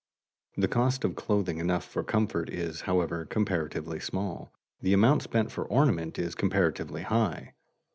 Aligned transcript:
The 0.57 0.67
cost 0.67 1.03
of 1.05 1.15
clothing 1.15 1.59
enough 1.59 1.85
for 1.85 2.03
comfort 2.03 2.49
is, 2.49 2.81
however, 2.81 3.23
comparatively 3.23 3.99
small, 3.99 4.51
the 4.81 4.93
amount 4.93 5.21
spent 5.21 5.51
for 5.51 5.63
ornament 5.63 6.17
is 6.17 6.33
comparatively 6.33 7.03
high. 7.03 7.53